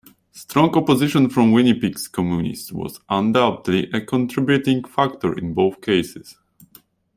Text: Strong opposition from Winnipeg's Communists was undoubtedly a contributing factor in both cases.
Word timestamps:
Strong 0.31 0.75
opposition 0.77 1.29
from 1.29 1.51
Winnipeg's 1.51 2.07
Communists 2.07 2.71
was 2.71 3.01
undoubtedly 3.07 3.87
a 3.93 4.01
contributing 4.03 4.83
factor 4.83 5.37
in 5.37 5.53
both 5.53 5.79
cases. 5.79 6.37